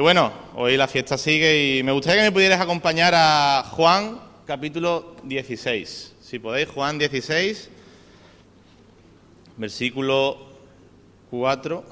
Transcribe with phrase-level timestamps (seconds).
[0.00, 4.18] Y bueno, hoy la fiesta sigue y me gustaría que me pudieras acompañar a Juan
[4.46, 6.14] capítulo 16.
[6.22, 7.68] Si podéis, Juan 16,
[9.58, 10.38] versículo
[11.28, 11.84] 4.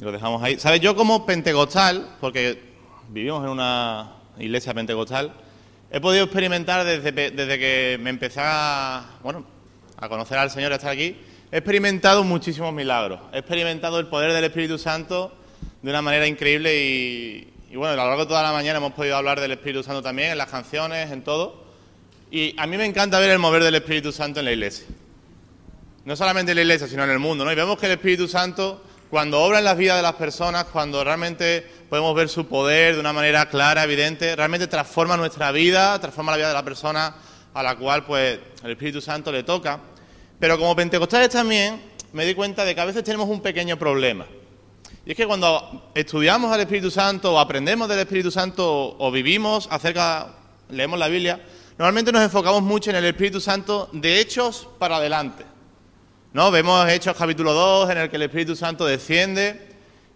[0.00, 0.58] Lo dejamos ahí.
[0.58, 0.80] ¿Sabes?
[0.80, 2.60] Yo como pentecostal, porque
[3.08, 5.32] vivimos en una iglesia pentecostal,
[5.90, 9.44] he podido experimentar desde, desde que me empecé a, bueno,
[9.96, 11.16] a conocer al Señor a estar aquí,
[11.50, 13.20] he experimentado muchísimos milagros.
[13.32, 15.32] He experimentado el poder del Espíritu Santo
[15.82, 18.92] de una manera increíble y, y bueno, a lo largo de toda la mañana hemos
[18.92, 21.64] podido hablar del Espíritu Santo también, en las canciones, en todo.
[22.30, 24.86] Y a mí me encanta ver el mover del Espíritu Santo en la iglesia.
[26.04, 27.52] No solamente en la iglesia, sino en el mundo, ¿no?
[27.52, 31.02] Y vemos que el Espíritu Santo cuando obra en las vidas de las personas, cuando
[31.02, 36.32] realmente podemos ver su poder de una manera clara, evidente, realmente transforma nuestra vida, transforma
[36.32, 37.14] la vida de la persona
[37.54, 39.80] a la cual pues el Espíritu Santo le toca.
[40.38, 41.80] Pero como pentecostales también
[42.12, 44.26] me di cuenta de que a veces tenemos un pequeño problema.
[45.06, 49.68] Y es que cuando estudiamos al Espíritu Santo o aprendemos del Espíritu Santo o vivimos
[49.70, 50.34] acerca,
[50.68, 51.40] leemos la Biblia,
[51.78, 55.44] normalmente nos enfocamos mucho en el Espíritu Santo de hechos para adelante.
[56.30, 56.50] ¿No?
[56.50, 59.66] Vemos Hechos capítulo 2 en el que el Espíritu Santo desciende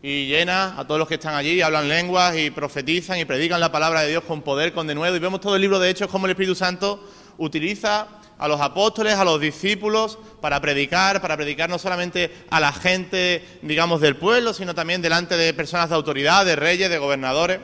[0.03, 3.73] y llena a todos los que están allí, hablan lenguas y profetizan y predican la
[3.73, 5.17] palabra de Dios con poder, con denuedo.
[5.17, 7.03] Y vemos todo el libro de Hechos como el Espíritu Santo
[7.39, 12.75] utiliza a los apóstoles, a los discípulos, para predicar, para predicar no solamente a la
[12.75, 17.59] gente, digamos, del pueblo, sino también delante de personas de autoridad, de reyes, de gobernadores.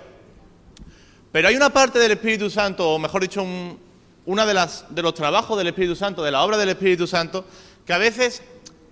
[1.33, 3.79] Pero hay una parte del Espíritu Santo, o mejor dicho, un,
[4.29, 7.47] una de, las, de los trabajos del Espíritu Santo, de la obra del Espíritu Santo,
[7.89, 8.43] que a veces,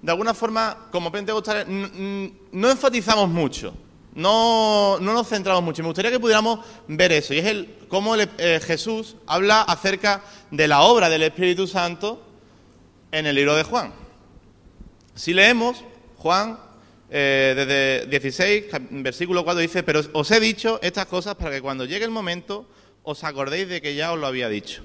[0.00, 3.74] de alguna forma, como pentecostales, no enfatizamos mucho,
[4.14, 5.82] no, no, nos centramos mucho.
[5.82, 10.66] Me gustaría que pudiéramos ver eso, y es el, cómo eh, Jesús habla acerca de
[10.66, 12.26] la obra del Espíritu Santo
[13.12, 13.92] en el libro de Juan.
[15.14, 15.84] Si leemos,
[16.16, 16.58] Juan,
[17.10, 21.84] eh, desde 16, versículo 4, dice, pero os he dicho estas cosas para que cuando
[21.84, 22.66] llegue el momento
[23.02, 24.82] os acordéis de que ya os lo había dicho.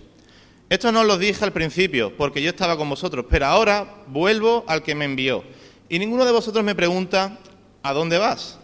[0.72, 4.82] Esto no lo dije al principio, porque yo estaba con vosotros, pero ahora vuelvo al
[4.82, 5.44] que me envió.
[5.90, 7.40] Y ninguno de vosotros me pregunta,
[7.84, 8.58] ¿a dónde vas?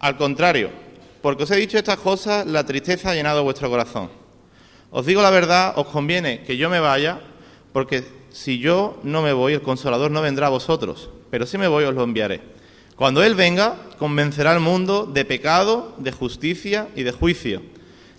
[0.00, 0.70] Al contrario,
[1.22, 4.10] porque os he dicho estas cosas, la tristeza ha llenado vuestro corazón.
[4.90, 7.20] Os digo la verdad, os conviene que yo me vaya,
[7.72, 11.68] porque si yo no me voy, el consolador no vendrá a vosotros, pero si me
[11.68, 12.40] voy os lo enviaré.
[12.96, 17.62] Cuando Él venga, convencerá al mundo de pecado, de justicia y de juicio.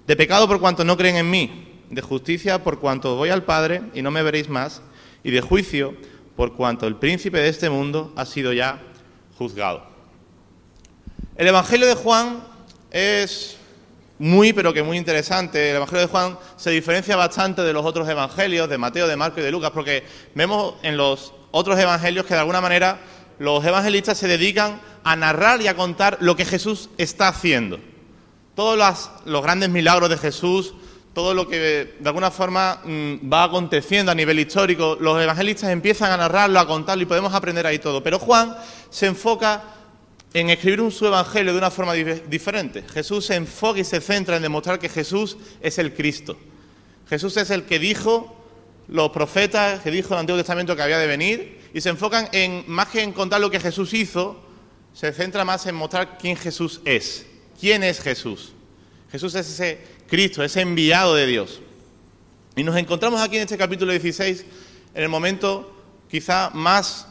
[0.08, 3.82] De pecado por cuanto no creen en mí de justicia por cuanto voy al Padre
[3.94, 4.82] y no me veréis más,
[5.24, 5.96] y de juicio
[6.36, 8.82] por cuanto el príncipe de este mundo ha sido ya
[9.38, 9.84] juzgado.
[11.36, 12.44] El Evangelio de Juan
[12.92, 13.58] es
[14.20, 15.70] muy, pero que muy interesante.
[15.70, 19.40] El Evangelio de Juan se diferencia bastante de los otros evangelios, de Mateo, de Marco
[19.40, 20.04] y de Lucas, porque
[20.36, 23.00] vemos en los otros evangelios que de alguna manera
[23.40, 27.80] los evangelistas se dedican a narrar y a contar lo que Jesús está haciendo.
[28.56, 28.78] Todos
[29.26, 30.74] los grandes milagros de Jesús,
[31.14, 34.98] todo lo que de alguna forma mm, va aconteciendo a nivel histórico.
[35.00, 38.04] Los evangelistas empiezan a narrarlo, a contarlo y podemos aprender ahí todo.
[38.04, 38.56] Pero Juan
[38.90, 39.64] se enfoca
[40.34, 42.84] en escribir su evangelio de una forma diferente.
[42.94, 46.38] Jesús se enfoca y se centra en demostrar que Jesús es el Cristo.
[47.10, 48.36] Jesús es el que dijo
[48.88, 52.64] los profetas, que dijo el Antiguo Testamento que había de venir, y se enfocan en,
[52.68, 54.40] más que en contar lo que Jesús hizo,
[54.94, 57.26] se centra más en mostrar quién Jesús es.
[57.60, 58.54] ¿Quién es Jesús?
[59.12, 61.62] Jesús es ese Cristo, ese enviado de Dios.
[62.56, 64.46] Y nos encontramos aquí en este capítulo 16
[64.96, 65.76] en el momento
[66.10, 67.08] quizá más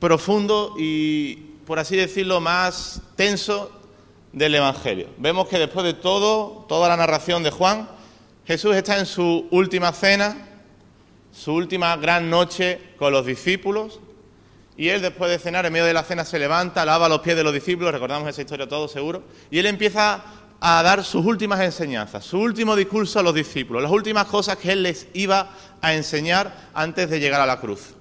[0.00, 3.70] profundo y, por así decirlo, más tenso
[4.32, 5.08] del Evangelio.
[5.18, 7.88] Vemos que después de todo, toda la narración de Juan,
[8.46, 10.48] Jesús está en su última cena,
[11.32, 14.00] su última gran noche con los discípulos,
[14.76, 17.36] y él después de cenar, en medio de la cena, se levanta, lava los pies
[17.36, 20.22] de los discípulos, recordamos esa historia todos seguro, y él empieza
[20.60, 24.72] a dar sus últimas enseñanzas, su último discurso a los discípulos, las últimas cosas que
[24.72, 25.50] él les iba
[25.80, 27.94] a enseñar antes de llegar a la cruz.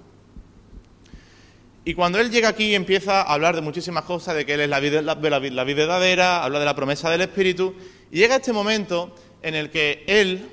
[1.85, 4.69] Y cuando él llega aquí empieza a hablar de muchísimas cosas, de que él es
[4.69, 7.75] la vida, la, vida verdadera, habla de la promesa del Espíritu,
[8.11, 10.49] y llega este momento en el que él,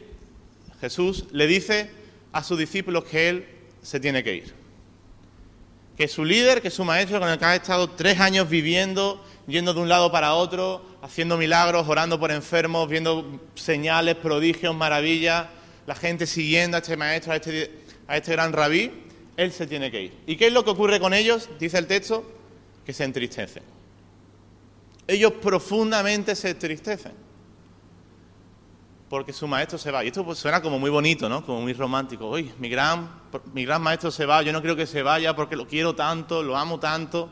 [0.81, 1.91] Jesús, le dice
[2.33, 3.47] a sus discípulos que él
[3.83, 4.63] se tiene que ir.
[5.96, 9.75] Que su líder, que su maestro, con el que ha estado tres años viviendo, yendo
[9.75, 15.46] de un lado para otro, haciendo milagros, orando por enfermos, viendo señales, prodigios, maravillas,
[15.87, 17.70] la gente siguiendo a este maestro, a este,
[18.08, 18.91] a este gran rabí,
[19.37, 20.12] él se tiene que ir.
[20.26, 21.49] ¿Y qué es lo que ocurre con ellos?
[21.58, 22.25] Dice el texto,
[22.85, 23.62] que se entristecen.
[25.06, 27.12] Ellos profundamente se entristecen.
[29.09, 30.05] Porque su maestro se va.
[30.05, 31.45] Y esto pues, suena como muy bonito, ¿no?
[31.45, 32.29] Como muy romántico.
[32.31, 33.11] Uy, mi gran,
[33.53, 36.43] mi gran maestro se va, yo no quiero que se vaya porque lo quiero tanto,
[36.43, 37.31] lo amo tanto.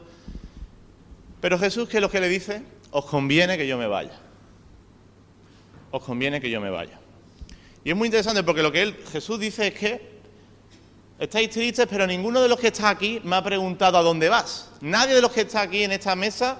[1.40, 2.62] Pero Jesús, ¿qué es lo que le dice?
[2.90, 4.18] Os conviene que yo me vaya.
[5.90, 7.00] Os conviene que yo me vaya.
[7.84, 10.12] Y es muy interesante porque lo que él, Jesús dice es que
[11.18, 14.70] estáis tristes, pero ninguno de los que está aquí me ha preguntado a dónde vas.
[14.80, 16.58] Nadie de los que está aquí en esta mesa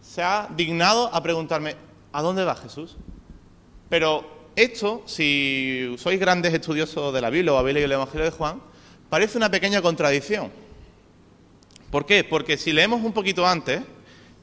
[0.00, 1.76] se ha dignado a preguntarme,
[2.12, 2.96] ¿a dónde vas Jesús?
[3.90, 8.30] Pero esto, si sois grandes estudiosos de la Biblia o habéis leído el Evangelio de
[8.30, 8.60] Juan,
[9.08, 10.50] parece una pequeña contradicción.
[11.90, 12.24] ¿Por qué?
[12.24, 13.82] Porque si leemos un poquito antes,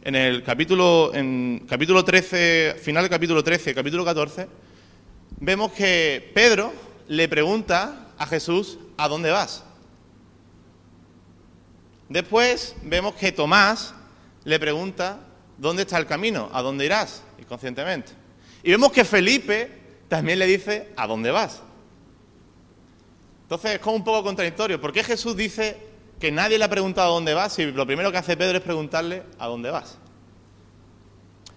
[0.03, 4.47] en el capítulo, en capítulo 13, final del capítulo 13, capítulo 14,
[5.39, 6.71] vemos que Pedro
[7.07, 9.63] le pregunta a Jesús, ¿a dónde vas?
[12.07, 13.93] Después vemos que Tomás
[14.43, 15.19] le pregunta,
[15.57, 16.49] ¿dónde está el camino?
[16.53, 17.23] ¿A dónde irás?
[17.39, 18.11] Inconscientemente.
[18.63, 19.78] Y vemos que Felipe
[20.09, 21.61] también le dice, ¿a dónde vas?
[23.43, 24.81] Entonces es como un poco contradictorio.
[24.81, 25.77] ¿Por qué Jesús dice
[26.19, 28.63] que nadie le ha preguntado a dónde vas si lo primero que hace Pedro es
[28.63, 29.97] preguntarle a dónde vas?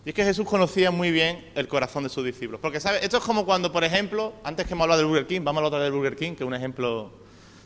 [0.05, 2.61] Y es que Jesús conocía muy bien el corazón de sus discípulos.
[2.61, 3.03] Porque, ¿sabes?
[3.03, 5.67] Esto es como cuando, por ejemplo, antes que hemos hablado del Burger King, vamos a
[5.67, 7.13] hablar del Burger King, que es un ejemplo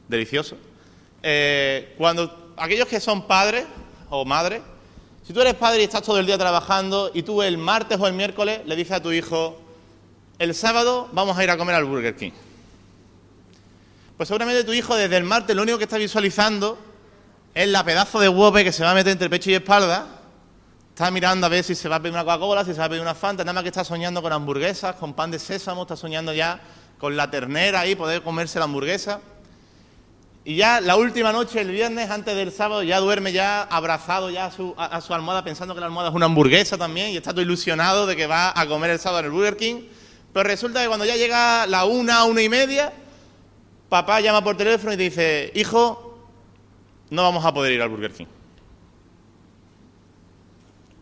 [0.06, 0.56] delicioso.
[1.23, 3.65] Eh, cuando aquellos que son padres
[4.11, 4.62] o madres,
[5.27, 8.06] si tú eres padre y estás todo el día trabajando y tú el martes o
[8.06, 9.66] el miércoles le dices a tu hijo,
[10.38, 12.33] el sábado vamos a ir a comer al Burger King.
[14.17, 16.79] Pues seguramente tu hijo desde el martes lo único que está visualizando
[17.55, 20.17] es la pedazo de huevo que se va a meter entre pecho y espalda
[20.97, 22.88] Está mirando a ver si se va a pedir una Coca-Cola, si se va a
[22.88, 25.94] pedir una Fanta, nada más que está soñando con hamburguesas, con pan de sésamo, está
[25.94, 26.59] soñando ya
[26.97, 29.21] con la ternera ahí, poder comerse la hamburguesa.
[30.43, 34.47] Y ya la última noche, el viernes, antes del sábado, ya duerme ya abrazado ya
[34.47, 37.33] a su, a su, almohada, pensando que la almohada es una hamburguesa también, y está
[37.33, 39.83] todo ilusionado de que va a comer el sábado en el Burger King.
[40.37, 42.93] Pero resulta que cuando ya llega la una, una y media,
[43.88, 46.29] papá llama por teléfono y dice, hijo,
[47.09, 48.27] no vamos a poder ir al Burger King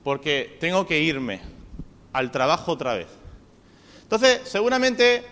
[0.04, 1.40] porque tengo que irme
[2.12, 3.08] al trabajo otra vez.
[4.04, 5.24] Entonces, seguramente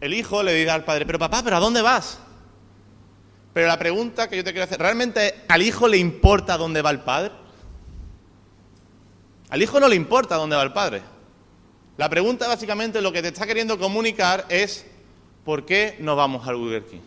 [0.00, 2.20] el hijo le dirá al padre, pero papá, ¿pero a dónde vas?
[3.52, 6.90] Pero la pregunta que yo te quiero hacer, ¿realmente al hijo le importa dónde va
[6.90, 7.32] el padre?
[9.50, 11.17] Al hijo no le importa dónde va el padre.
[11.98, 14.86] La pregunta básicamente lo que te está queriendo comunicar es,
[15.44, 17.00] ¿por qué no vamos al Burger King?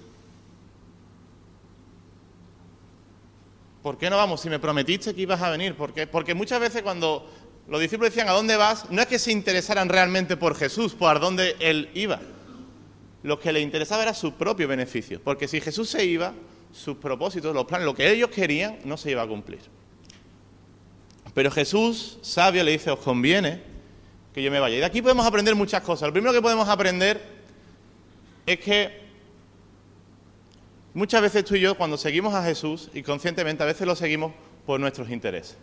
[3.82, 4.42] ¿Por qué no vamos?
[4.42, 5.76] Si me prometiste que ibas a venir.
[5.76, 6.08] ¿Por qué?
[6.08, 7.26] Porque muchas veces cuando
[7.70, 8.92] los discípulos decían, ¿a dónde vas?
[8.92, 12.20] No es que se interesaran realmente por Jesús, por dónde él iba.
[13.24, 15.22] Lo que le interesaba era su propio beneficio.
[15.24, 16.34] Porque si Jesús se iba,
[16.74, 19.62] sus propósitos, los planes, lo que ellos querían, no se iba a cumplir.
[21.34, 23.71] Pero Jesús, sabio, le dice, os conviene
[24.34, 24.76] que yo me vaya.
[24.76, 26.08] Y de aquí podemos aprender muchas cosas.
[26.08, 27.22] Lo primero que podemos aprender
[28.46, 29.02] es que
[30.94, 34.34] Muchas veces tú y yo, cuando seguimos a Jesús, y conscientemente a veces lo seguimos
[34.66, 35.56] por nuestros intereses.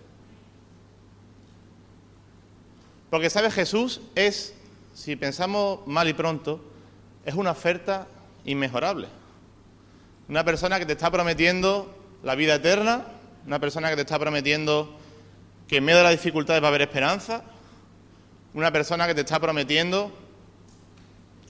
[3.10, 3.52] Porque, ¿sabes?
[3.52, 4.54] Jesús es,
[4.94, 6.60] si pensamos mal y pronto,
[7.26, 8.06] es una oferta
[8.46, 9.08] inmejorable.
[10.30, 13.04] Una persona que te está prometiendo la vida eterna,
[13.46, 14.96] una persona que te está prometiendo
[15.66, 17.44] que en medio de las dificultades va a haber esperanza,
[18.54, 20.12] una persona que te está prometiendo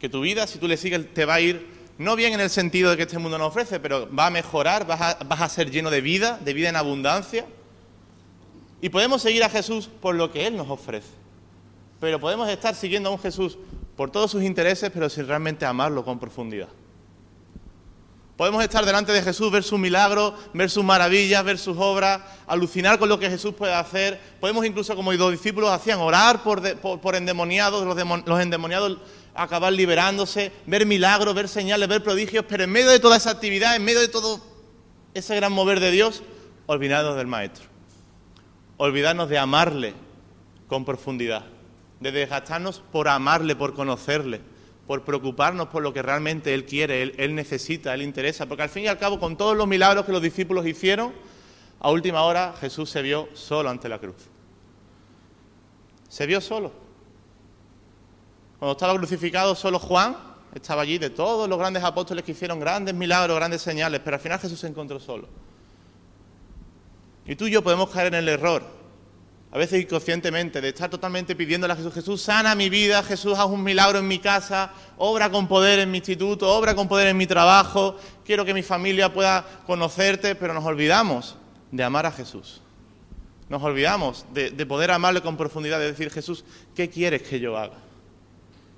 [0.00, 2.50] que tu vida, si tú le sigues, te va a ir no bien en el
[2.50, 5.90] sentido de que este mundo nos ofrece, pero va a mejorar, vas a, ser lleno
[5.90, 7.46] de vida, de vida en abundancia.
[8.80, 11.08] Y podemos seguir a Jesús por lo que Él nos ofrece.
[11.98, 13.58] Pero podemos estar siguiendo a un Jesús
[13.96, 16.68] por todos sus intereses, pero sin realmente amarlo con profundidad.
[18.38, 22.96] Podemos estar delante de Jesús, ver sus milagros, ver sus maravillas, ver sus obras, alucinar
[22.96, 24.20] con lo que Jesús puede hacer.
[24.38, 27.84] Podemos incluso, como los discípulos hacían, orar por, endemoniados,
[28.24, 28.98] los endemoniados
[29.34, 33.74] acabar liberándose, ver milagros, ver señales, ver prodigios, pero en medio de toda esa actividad,
[33.74, 34.40] en medio de todo
[35.14, 36.22] ese gran mover de Dios,
[36.66, 37.64] olvidarnos del Maestro,
[38.76, 39.94] olvidarnos de amarle
[40.68, 41.44] con profundidad,
[41.98, 44.42] de desgastarnos por amarle, por conocerle,
[44.88, 48.84] por preocuparnos por lo que realmente Él quiere, Él, necesita, Él interesa, porque al fin
[48.84, 51.12] y al cabo, con todos los milagros que los discípulos hicieron,
[51.78, 54.16] a última hora Jesús se vio solo ante la cruz.
[56.08, 56.72] Se vio solo.
[58.58, 60.16] Cuando estaba crucificado solo Juan
[60.54, 64.22] estaba allí de todos los grandes apóstoles que hicieron grandes milagros, grandes señales, pero al
[64.22, 65.28] final Jesús se encontró solo.
[67.26, 68.64] Y tú y yo podemos caer en el error,
[69.50, 73.46] a veces inconscientemente, de estar totalmente pidiéndole a Jesús, Jesús sana mi vida, Jesús haz
[73.46, 77.16] un milagro en mi casa, obra con poder en mi instituto, obra con poder en
[77.16, 81.36] mi trabajo, quiero que mi familia pueda conocerte, pero nos olvidamos
[81.70, 82.60] de amar a Jesús.
[83.48, 87.56] Nos olvidamos de, de poder amarle con profundidad, de decir, Jesús, ¿qué quieres que yo
[87.56, 87.78] haga?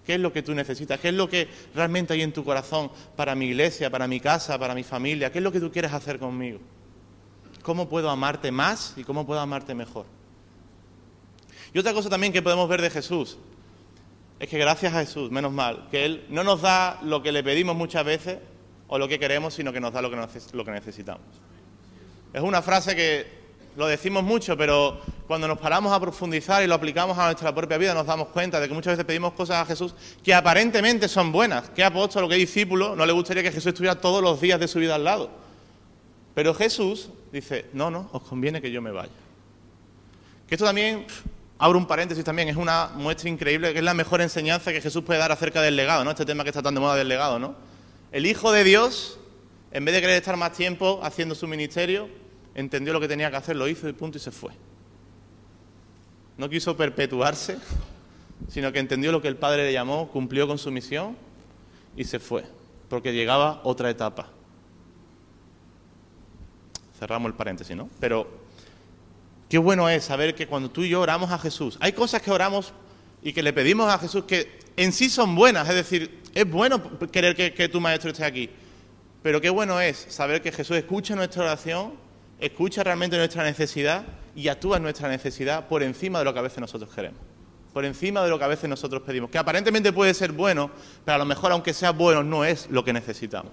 [0.06, 1.00] ¿Qué es lo que tú necesitas?
[1.00, 4.56] ¿Qué es lo que realmente hay en tu corazón para mi iglesia, para mi casa,
[4.56, 5.32] para mi familia?
[5.32, 6.60] ¿Qué es lo que tú quieres hacer conmigo?
[7.62, 10.06] ¿Cómo puedo amarte más y cómo puedo amarte mejor?
[11.72, 13.38] Y otra cosa también que podemos ver de Jesús
[14.40, 17.44] es que gracias a Jesús, menos mal, que Él no nos da lo que le
[17.44, 18.38] pedimos muchas veces
[18.88, 21.26] o lo que queremos, sino que nos da lo que, necesitamos.
[22.32, 23.40] Es una frase que
[23.76, 24.98] lo decimos mucho, pero
[25.28, 28.58] cuando nos paramos a profundizar y lo aplicamos a nuestra propia vida, nos damos cuenta
[28.58, 31.68] de que muchas veces pedimos cosas a Jesús que aparentemente son buenas.
[31.70, 34.66] ¿Qué apóstol o qué discípulo no le gustaría que Jesús estuviera todos los días de
[34.66, 35.30] su vida al lado?
[36.34, 39.12] Pero Jesús dice, no, no, os conviene que yo me vaya.
[40.48, 41.06] Que esto también
[41.62, 45.04] Abro un paréntesis también, es una muestra increíble, que es la mejor enseñanza que Jesús
[45.04, 46.10] puede dar acerca del legado, ¿no?
[46.10, 47.54] Este tema que está tan de moda del legado, ¿no?
[48.12, 49.18] El Hijo de Dios,
[49.70, 52.08] en vez de querer estar más tiempo haciendo su ministerio,
[52.54, 54.52] entendió lo que tenía que hacer, lo hizo y punto y se fue.
[56.38, 57.58] No quiso perpetuarse,
[58.48, 61.14] sino que entendió lo que el Padre le llamó, cumplió con su misión
[61.94, 62.46] y se fue,
[62.88, 64.30] porque llegaba otra etapa.
[66.98, 67.90] Cerramos el paréntesis, ¿no?
[68.00, 68.39] Pero
[69.50, 72.30] Qué bueno es saber que cuando tú y yo oramos a Jesús, hay cosas que
[72.30, 72.72] oramos
[73.20, 76.80] y que le pedimos a Jesús que en sí son buenas, es decir, es bueno
[77.10, 78.48] querer que, tu maestro esté aquí,
[79.24, 81.94] pero qué bueno es saber que Jesús escucha nuestra oración,
[82.38, 84.04] escucha realmente nuestra necesidad
[84.36, 87.18] y actúa en nuestra necesidad por encima de lo que a veces nosotros queremos,
[87.72, 90.70] por encima de lo que a veces nosotros pedimos, que aparentemente puede ser bueno,
[91.04, 93.50] pero a lo mejor aunque sea bueno no es lo que necesitamos.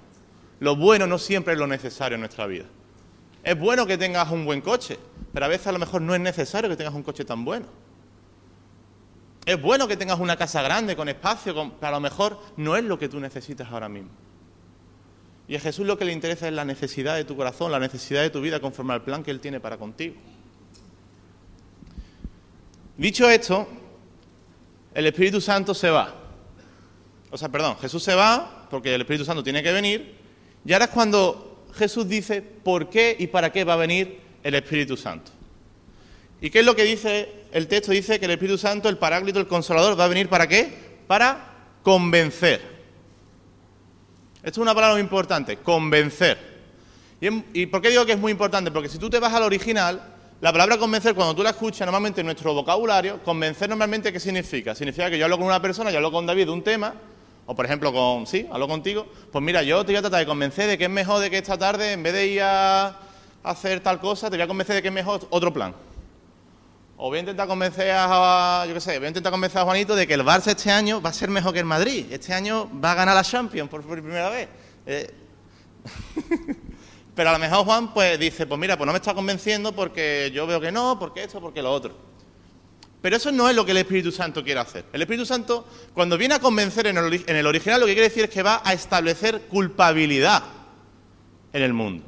[0.59, 2.65] Lo bueno no siempre es lo necesario en nuestra vida.
[3.43, 4.97] Es bueno que tengas un buen coche,
[5.33, 7.65] pero a veces a lo mejor no es necesario que tengas un coche tan bueno.
[9.45, 12.83] Es bueno que tengas una casa grande, con espacio, pero a lo mejor no es
[12.83, 14.09] lo que tú necesitas ahora mismo.
[15.47, 18.21] Y a Jesús lo que le interesa es la necesidad de tu corazón, la necesidad
[18.21, 20.15] de tu vida conforme al plan que Él tiene para contigo.
[22.97, 23.67] Dicho esto,
[24.93, 26.13] el Espíritu Santo se va.
[27.29, 30.15] O sea, perdón, Jesús se va porque el Espíritu Santo tiene que venir.
[30.65, 31.46] Y ahora es cuando
[31.77, 35.31] Jesús dice por qué y para qué va a venir el Espíritu Santo.
[36.41, 37.91] ¿Y qué es lo que dice el texto?
[37.91, 40.71] Dice que el Espíritu Santo, el Paráclito, el Consolador, va a venir para qué?
[41.07, 41.53] Para
[41.83, 42.77] convencer.
[44.37, 46.37] Esto es una palabra muy importante, convencer.
[47.19, 48.69] ¿Y, por qué digo que es muy importante?
[48.69, 50.01] Porque si tú te vas al original,
[50.39, 54.75] la palabra convencer, cuando tú la escuchas normalmente en nuestro vocabulario, convencer normalmente, ¿qué significa?
[54.75, 56.93] Significa que yo hablo con una persona, yo hablo con David de un tema,
[57.47, 60.25] o por ejemplo, con, sí, hablo contigo, pues mira, yo te voy a tratar de
[60.25, 62.99] convencer de que es mejor de que esta tarde, en vez de ir a
[63.41, 65.73] hacer tal cosa, te voy a convencer de que es mejor otro plan.
[66.97, 69.95] O voy a intentar convencer a, yo qué sé, voy a intentar convencer a Juanito
[69.95, 72.07] de que el Barça este año va a ser mejor que el Madrid.
[72.11, 74.49] Este año va a ganar la Champions por, primera vez.
[74.85, 75.13] Eh,
[77.15, 80.31] pero a lo mejor Juan pues dice, pues mira, pues no me está convenciendo porque
[80.33, 81.95] yo veo que no, porque esto, porque lo otro.
[83.01, 84.85] Pero eso no es lo que el Espíritu Santo quiere hacer.
[84.91, 88.29] El Espíritu Santo, cuando viene a convencer en el, original, lo que quiere decir es
[88.29, 90.43] que va a establecer culpabilidad
[91.53, 92.03] en el mundo.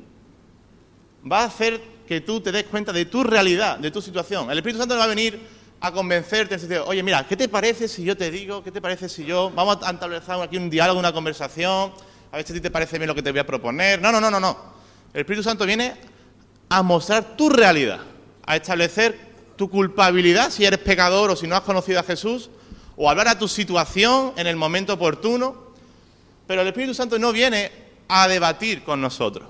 [1.32, 4.50] Va a hacer que tú te des cuenta de tu realidad, de tu situación.
[4.50, 5.40] El Espíritu Santo no va a venir
[5.80, 8.64] a convencerte, decir, oye, mira, ¿qué te parece si yo te digo?
[8.64, 9.52] ¿Qué te parece si yo?
[9.52, 11.94] Vamos a establecer aquí un diálogo, una conversación,
[12.32, 14.02] a ver si a ti te parece bien lo que te voy a proponer.
[14.02, 14.58] No, no, no, no, no.
[15.14, 15.94] El Espíritu Santo viene
[16.68, 18.00] a mostrar tu realidad,
[18.46, 19.29] a establecer
[19.60, 22.50] tu culpabilidad si eres pecador o si no has conocido a Jesús,
[22.96, 25.74] o hablar a tu situación en el momento oportuno,
[26.48, 27.70] pero el Espíritu Santo no viene
[28.08, 29.50] a debatir con nosotros.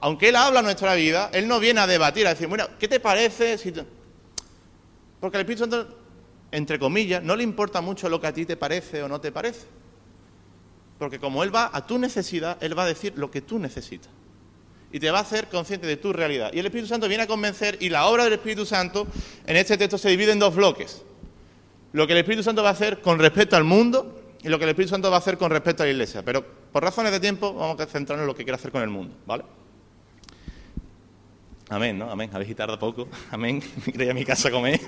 [0.00, 2.98] Aunque Él habla nuestra vida, Él no viene a debatir, a decir, bueno, ¿qué te
[2.98, 3.58] parece?
[3.58, 3.72] Si
[5.20, 5.96] Porque el Espíritu Santo,
[6.50, 9.30] entre comillas, no le importa mucho lo que a ti te parece o no te
[9.30, 9.68] parece.
[10.98, 14.10] Porque como Él va a tu necesidad, Él va a decir lo que tú necesitas
[14.92, 16.50] y te va a hacer consciente de tu realidad.
[16.52, 19.06] Y el Espíritu Santo viene a convencer y la obra del Espíritu Santo
[19.46, 21.02] en este texto se divide en dos bloques.
[21.92, 24.64] Lo que el Espíritu Santo va a hacer con respecto al mundo y lo que
[24.64, 26.22] el Espíritu Santo va a hacer con respecto a la iglesia.
[26.24, 28.88] Pero por razones de tiempo vamos a centrarnos en lo que quiere hacer con el
[28.88, 29.44] mundo, ¿vale?
[31.68, 32.10] Amén, ¿no?
[32.10, 32.30] Amén.
[32.32, 33.08] Habéis tardado poco.
[33.30, 33.62] Amén.
[33.86, 34.80] Me creía mi casa a comer.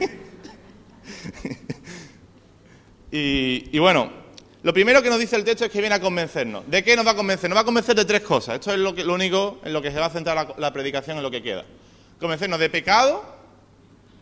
[3.10, 4.21] y bueno,
[4.62, 6.68] lo primero que nos dice el texto es que viene a convencernos.
[6.70, 7.50] ¿De qué nos va a convencer?
[7.50, 8.54] Nos va a convencer de tres cosas.
[8.56, 11.32] Esto es lo, único en lo que se va a centrar la, predicación en lo
[11.32, 11.64] que queda.
[12.20, 13.24] Convencernos de pecado,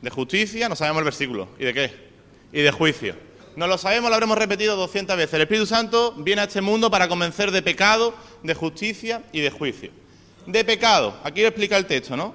[0.00, 1.48] de justicia, no sabemos el versículo.
[1.58, 2.10] ¿Y de qué?
[2.52, 3.16] Y de juicio.
[3.54, 5.34] No lo sabemos, lo habremos repetido 200 veces.
[5.34, 9.50] El Espíritu Santo viene a este mundo para convencer de pecado, de justicia y de
[9.50, 9.90] juicio.
[10.46, 12.34] De pecado, aquí lo explica el texto, ¿no?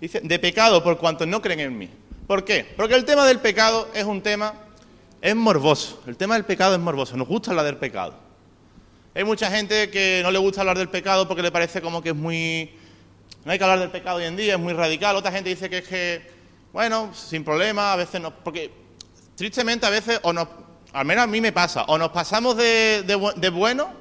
[0.00, 1.90] Dice, de pecado por cuanto no creen en mí.
[2.28, 2.72] ¿Por qué?
[2.76, 4.54] Porque el tema del pecado es un tema
[5.22, 6.02] es morboso.
[6.08, 7.16] El tema del pecado es morboso.
[7.16, 8.14] Nos gusta hablar del pecado.
[9.14, 12.08] Hay mucha gente que no le gusta hablar del pecado porque le parece como que
[12.08, 12.72] es muy...
[13.44, 15.14] No hay que hablar del pecado hoy en día, es muy radical.
[15.14, 16.30] Otra gente dice que es que,
[16.72, 18.34] bueno, sin problema, a veces no...
[18.34, 18.72] Porque
[19.36, 20.48] tristemente a veces o nos,
[20.92, 23.92] al menos a mí me pasa, o nos pasamos de, de, bueno,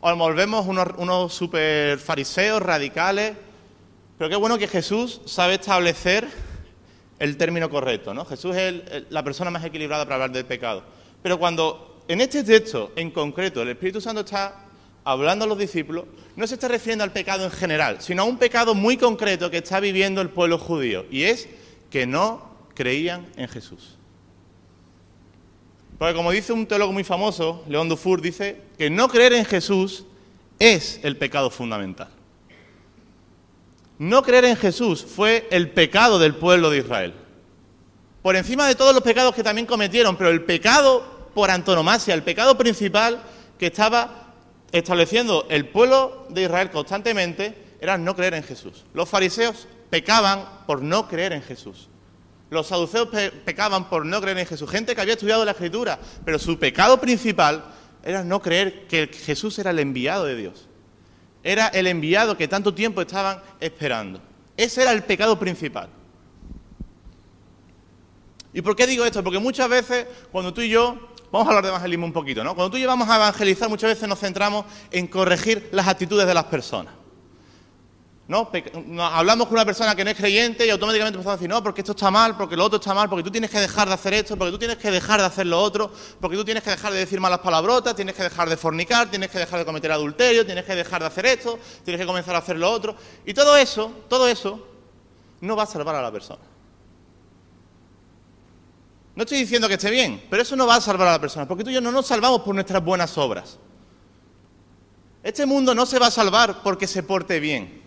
[0.00, 3.36] o nos volvemos unos, unos super fariseos radicales.
[4.18, 6.26] Pero qué bueno que Jesús sabe establecer
[7.18, 8.24] el término correcto, ¿no?
[8.24, 10.82] Jesús es la persona más equilibrada para hablar del pecado.
[11.22, 14.66] Pero cuando en este texto en concreto el Espíritu Santo está
[15.04, 16.04] hablando a los discípulos,
[16.34, 19.58] no se está refiriendo al pecado en general, sino a un pecado muy concreto que
[19.58, 21.48] está viviendo el pueblo judío, y es
[21.90, 23.96] que no creían en Jesús.
[25.98, 30.04] Porque como dice un teólogo muy famoso, León Dufour, dice que no creer en Jesús
[30.58, 32.10] es el pecado fundamental.
[33.98, 37.14] No creer en Jesús fue el pecado del pueblo de Israel.
[38.22, 42.22] Por encima de todos los pecados que también cometieron, pero el pecado por antonomasia, el
[42.22, 43.22] pecado principal
[43.58, 44.34] que estaba
[44.72, 48.84] estableciendo el pueblo de Israel constantemente era no creer en Jesús.
[48.92, 51.88] Los fariseos pecaban por no creer en Jesús.
[52.50, 53.08] Los saduceos
[53.44, 54.70] pecaban por no creer en Jesús.
[54.70, 57.64] Gente que había estudiado la Escritura, pero su pecado principal
[58.04, 60.68] era no creer que Jesús era el enviado de Dios.
[61.46, 64.20] Era el enviado que tanto tiempo estaban esperando.
[64.56, 65.88] Ese era el pecado principal.
[68.52, 69.22] ¿Y por qué digo esto?
[69.22, 70.98] Porque muchas veces cuando tú y yo
[71.32, 72.54] Vamos a hablar de evangelismo un poquito, ¿no?
[72.54, 76.44] Cuando tú llevamos a evangelizar, muchas veces nos centramos en corregir las actitudes de las
[76.44, 76.94] personas.
[78.28, 78.50] ¿No?
[79.00, 81.82] Hablamos con una persona que no es creyente y automáticamente empezamos a decir, no, porque
[81.82, 84.14] esto está mal, porque lo otro está mal, porque tú tienes que dejar de hacer
[84.14, 86.92] esto, porque tú tienes que dejar de hacer lo otro, porque tú tienes que dejar
[86.92, 90.44] de decir malas palabrotas, tienes que dejar de fornicar, tienes que dejar de cometer adulterio,
[90.44, 92.96] tienes que dejar de hacer esto, tienes que comenzar a hacer lo otro.
[93.24, 94.66] Y todo eso, todo eso,
[95.40, 96.42] no va a salvar a la persona.
[99.14, 101.46] No estoy diciendo que esté bien, pero eso no va a salvar a la persona,
[101.46, 103.56] porque tú y yo no nos salvamos por nuestras buenas obras.
[105.22, 107.85] Este mundo no se va a salvar porque se porte bien.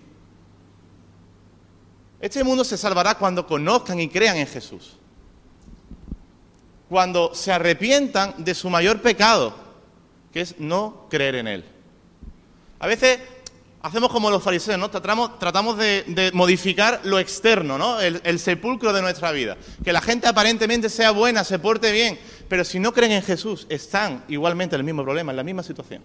[2.22, 4.98] Este mundo se salvará cuando conozcan y crean en Jesús.
[6.90, 9.56] Cuando se arrepientan de su mayor pecado,
[10.34, 11.66] que es no creer en Él.
[12.80, 13.20] A veces
[13.82, 14.90] hacemos como los fariseos, ¿no?
[14.90, 18.00] Tratamos, de, modificar lo externo, ¿no?
[18.00, 19.58] El, sepulcro de nuestra vida.
[19.84, 23.66] Que la gente aparentemente sea buena, se porte bien, pero si no creen en Jesús,
[23.70, 26.04] están igualmente en el mismo problema, en la misma situación.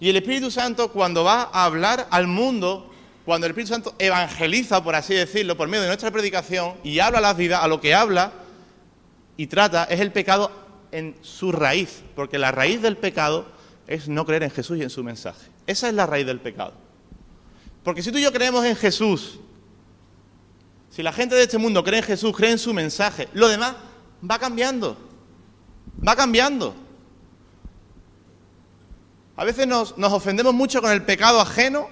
[0.00, 2.93] Y el Espíritu Santo, cuando va a hablar al mundo,
[3.24, 7.18] cuando el Espíritu Santo evangeliza, por así decirlo, por medio de nuestra predicación, y habla
[7.18, 8.32] a la vida, a lo que habla
[9.36, 10.50] y trata, es el pecado
[10.92, 13.46] en su raíz, porque la raíz del pecado
[13.86, 15.50] es no creer en Jesús y en su mensaje.
[15.66, 16.74] Esa es la raíz del pecado.
[17.82, 19.40] Porque si tú y yo creemos en Jesús,
[20.90, 23.74] si la gente de este mundo cree en Jesús, cree en su mensaje, lo demás
[24.28, 24.96] va cambiando.
[26.06, 26.74] Va cambiando.
[29.36, 31.88] A veces nos, ofendemos mucho con el pecado ajeno,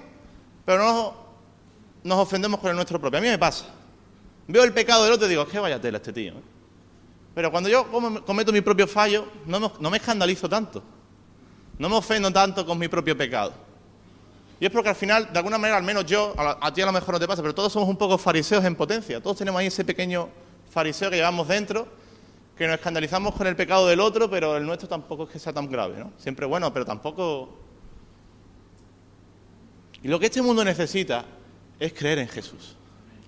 [0.64, 1.21] pero no
[2.04, 3.18] nos ofendemos con el nuestro propio.
[3.18, 3.66] A mí me pasa.
[4.48, 6.32] Veo el pecado del otro y digo, qué vaya tela este tío.
[6.32, 6.42] ¿eh?".
[7.34, 7.86] Pero cuando yo
[8.26, 10.82] cometo mi propio fallo, no me escandalizo tanto.
[11.78, 13.52] No me ofendo tanto con mi propio pecado.
[14.62, 16.92] Y es porque al final, de alguna manera, al menos yo, a, ti a lo
[16.92, 19.20] mejor no te pasa, pero todos somos un poco fariseos en potencia.
[19.20, 20.28] Todos tenemos ahí ese pequeño
[20.70, 21.88] fariseo que llevamos dentro,
[22.56, 25.52] que nos escandalizamos con el pecado del otro, pero el nuestro tampoco es que sea
[25.52, 26.12] tan grave, ¿no?
[26.16, 27.58] Siempre bueno, pero tampoco...
[30.00, 31.24] Y lo que este mundo necesita
[31.85, 32.77] es creer en Jesús.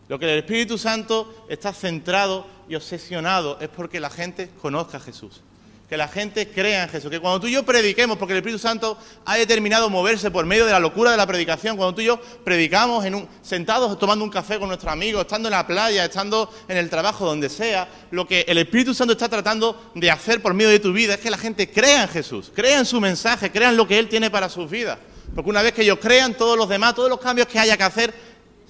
[0.09, 5.01] Lo que el Espíritu Santo está centrado y obsesionado es porque la gente conozca a
[5.01, 5.43] Jesús
[5.88, 8.59] que la gente crea en Jesús, que cuando tú y yo prediquemos, porque el Espíritu
[8.59, 12.07] Santo ha determinado moverse por medio de la locura de la predicación, cuando tú y
[12.07, 16.07] yo predicamos en un, sentados tomando un café con nuestros amigos, estando en la playa,
[16.07, 20.40] estando en el trabajo, donde sea, lo que el Espíritu Santo está tratando de hacer
[20.40, 23.01] por medio de tu vida es que la gente crea en Jesús, crea en su
[23.01, 24.99] mensaje, crea en lo que Él tiene para sus vidas.
[25.35, 27.83] Porque una vez que ellos crean, todos los demás, todos los cambios que haya que
[27.83, 28.14] hacer,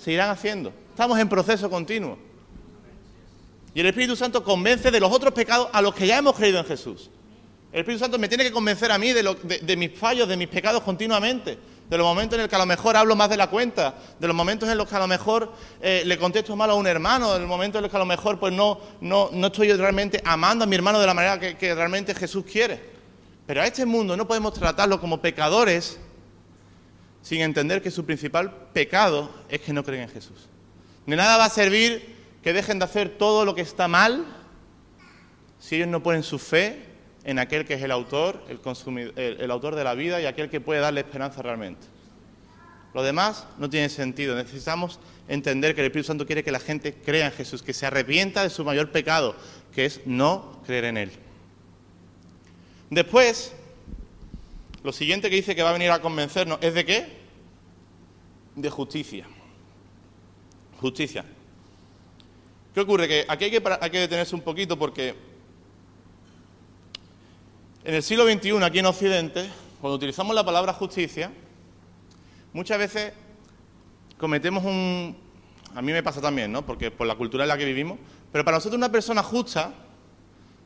[0.04, 0.70] se irán haciendo.
[0.90, 2.18] Estamos en proceso continuo.
[3.72, 6.58] Y el Espíritu Santo convence de los otros pecados a los que ya hemos creído
[6.58, 7.10] en Jesús.
[7.72, 10.82] El Espíritu Santo me tiene que convencer a mí de, mis fallos, de mis pecados
[10.82, 11.58] continuamente.
[11.88, 14.26] De los momentos en los que a lo mejor hablo más de la cuenta, de
[14.26, 17.32] los momentos en los que a lo mejor eh, le contesto mal a un hermano,
[17.32, 20.64] de los momentos en los que a lo mejor pues no, no, estoy realmente amando
[20.64, 22.92] a mi hermano de la manera que realmente Jesús quiere.
[23.46, 25.98] Pero a este mundo no podemos tratarlo como pecadores
[27.24, 30.46] sin entender que su principal pecado es que no creen en Jesús.
[31.06, 34.26] De nada va a servir que dejen de hacer todo lo que está mal
[35.58, 36.84] si ellos no ponen su fe
[37.24, 38.44] en aquel que es el autor,
[39.16, 41.86] el, autor de la vida y aquel que puede darle esperanza realmente.
[42.92, 44.36] Lo demás no tiene sentido.
[44.36, 47.86] Necesitamos entender que el Espíritu Santo quiere que la gente crea en Jesús, que se
[47.86, 49.34] arrepienta de su mayor pecado,
[49.72, 51.12] que es no creer en Él.
[52.90, 53.54] Después,
[54.84, 57.06] lo siguiente que dice que va a venir a convencernos es de qué?
[58.54, 59.26] De justicia.
[60.78, 61.24] Justicia.
[62.74, 63.08] ¿Qué ocurre?
[63.08, 65.14] Que aquí hay que, detenerse un poquito porque
[67.82, 69.48] En el siglo XXI, aquí en Occidente,
[69.80, 71.32] cuando utilizamos la palabra justicia,
[72.52, 73.14] muchas veces
[74.18, 75.16] cometemos un...
[75.74, 76.64] A mí me pasa también, ¿no?
[76.64, 77.98] Porque por la cultura en la que vivimos.
[78.30, 79.72] Pero para nosotros una persona justa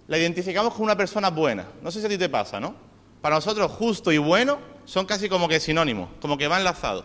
[0.08, 1.68] la identificamos con una persona buena.
[1.82, 2.87] No sé si a ti te pasa, ¿no?
[3.20, 7.04] Para nosotros justo y bueno son casi como que sinónimos, como que van enlazados.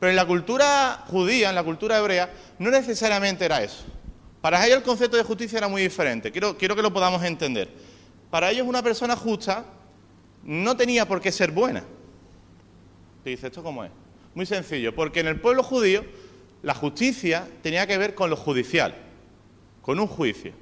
[0.00, 3.84] Pero en la cultura judía, en la cultura hebrea, no necesariamente era eso.
[4.40, 6.30] Para ellos el concepto de justicia era muy diferente.
[6.30, 7.68] Quiero, quiero que lo podamos entender.
[8.30, 9.64] Para ellos una persona justa
[10.44, 11.82] no tenía por qué ser buena.
[13.24, 13.90] Te dice, ¿esto cómo es?
[14.34, 16.04] Muy sencillo, porque en el pueblo judío
[16.62, 18.94] la justicia tenía que ver con lo judicial,
[19.82, 20.52] con un juicio.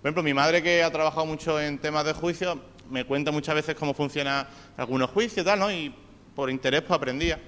[0.00, 3.54] Por ejemplo, mi madre que ha trabajado mucho en temas de juicio, me cuenta muchas
[3.54, 5.70] veces cómo funciona algunos juicios y tal, ¿no?
[5.70, 5.94] Y
[6.34, 7.40] por interés pues aprendía.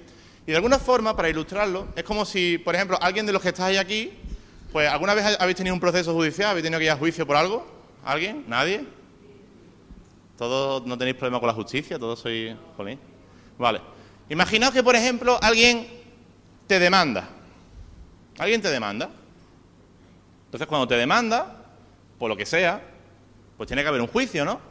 [0.45, 3.49] Y de alguna forma, para ilustrarlo, es como si, por ejemplo, alguien de los que
[3.49, 4.13] estáis aquí,
[4.71, 7.35] pues alguna vez habéis tenido un proceso judicial, habéis tenido que ir a juicio por
[7.35, 7.67] algo,
[8.03, 8.45] ¿alguien?
[8.47, 8.85] ¿Nadie?
[10.37, 12.55] Todos no tenéis problema con la justicia, todos sois...
[12.77, 12.99] Jolín.
[13.57, 13.81] Vale.
[14.29, 15.87] Imaginaos que, por ejemplo, alguien
[16.65, 17.27] te demanda.
[18.37, 19.09] Alguien te demanda.
[20.45, 21.65] Entonces, cuando te demanda,
[22.17, 22.81] por lo que sea,
[23.57, 24.68] pues tiene que haber un juicio, ¿no?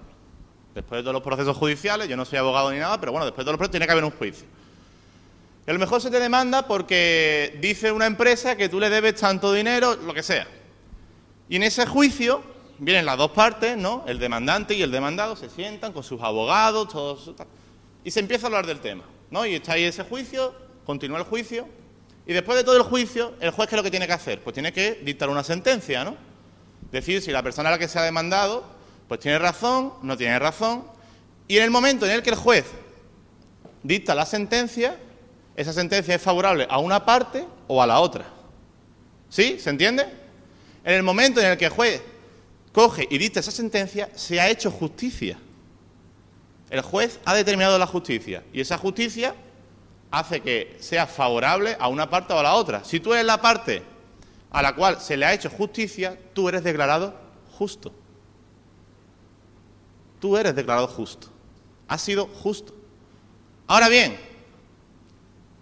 [0.79, 3.45] Después de todos los procesos judiciales, yo no soy abogado ni nada, pero bueno, después
[3.45, 4.47] de todos los procesos tiene que haber un juicio.
[5.67, 9.17] Y a lo mejor se te demanda porque dice una empresa que tú le debes
[9.17, 10.47] tanto dinero, lo que sea.
[11.49, 12.45] Y en ese juicio
[12.79, 14.05] vienen las dos partes, ¿no?
[14.07, 17.33] El demandante y el demandado se sientan con sus abogados, todos.
[18.05, 19.45] Y se empieza a hablar del tema, ¿no?
[19.45, 20.55] Y está ahí ese juicio,
[20.87, 21.67] continúa el juicio.
[22.25, 24.41] Y después de todo el juicio, el juez, ¿qué es lo que tiene que hacer?
[24.45, 26.15] Pues tiene que dictar una sentencia, ¿no?
[26.93, 28.78] Decir si la persona a la que se ha demandado,
[29.09, 30.85] pues tiene razón, no tiene razón.
[31.49, 32.67] Y en el momento en el que el juez
[33.83, 34.99] dicta la sentencia,
[35.57, 38.27] esa sentencia es favorable a una parte o a la otra.
[39.31, 39.59] ¿Sí?
[39.59, 40.07] ¿Se entiende?
[40.85, 42.03] En el momento en el que el juez
[42.73, 45.39] coge y dicta esa sentencia, se ha hecho justicia.
[46.71, 49.35] El juez ha determinado la justicia y esa justicia
[50.11, 52.85] hace que sea favorable a una parte o a la otra.
[52.85, 53.83] Si tú eres la parte
[54.51, 57.15] a la cual se le ha hecho justicia, tú eres declarado
[57.57, 57.93] justo.
[60.21, 61.29] Tú eres declarado justo.
[61.87, 62.75] Has sido justo.
[63.67, 64.19] Ahora bien,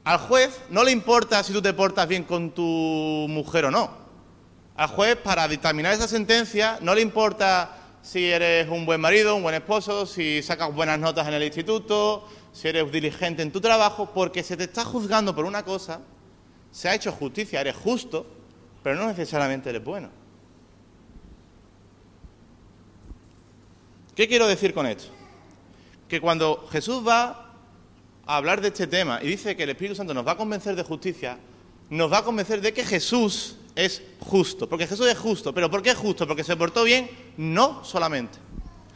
[0.05, 3.91] al juez no le importa si tú te portas bien con tu mujer o no.
[4.77, 9.43] Al juez, para dictaminar esa sentencia, no le importa si eres un buen marido, un
[9.43, 14.13] buen esposo, si sacas buenas notas en el instituto, si eres diligente en tu trabajo,
[14.15, 16.01] porque se te está juzgando por una cosa,
[16.71, 18.27] se ha hecho justicia, eres justo,
[18.83, 20.11] pero no necesariamente eres bueno.
[24.17, 25.13] ¿Qué quiero decir con esto?
[26.09, 27.53] Que cuando Jesús va
[28.25, 30.75] a hablar de este tema y dice que el Espíritu Santo nos va a convencer
[30.75, 31.39] de justicia,
[31.91, 35.53] nos va a convencer de que Jesús es justo, porque Jesús es justo.
[35.53, 36.27] ¿Pero por qué es justo?
[36.27, 37.11] ¿Porque se portó bien?
[37.37, 38.39] No solamente.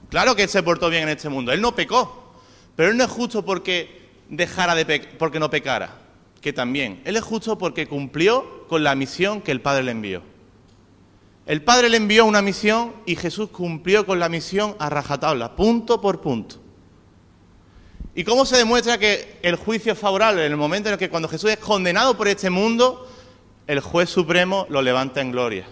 [0.09, 2.33] Claro que Él se portó bien en este mundo, Él no pecó,
[2.75, 5.99] pero Él no es justo porque dejara de porque no pecara,
[6.41, 7.03] que también.
[7.05, 10.30] Él es justo porque cumplió con la misión que el Padre le envió.
[11.47, 16.01] El Padre le envió una misión y Jesús cumplió con la misión a rajatabla, punto
[16.01, 16.57] por punto.
[18.15, 20.45] ¿Y cómo se demuestra que el juicio es favorable?
[20.45, 23.09] En el momento en el que cuando Jesús es condenado por este mundo,
[23.67, 25.67] el juez supremo lo levanta en gloria.